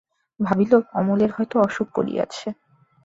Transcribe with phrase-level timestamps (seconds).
[0.39, 2.47] ভাবিল, অমলের হয়তো অসুখ করিয়াছে।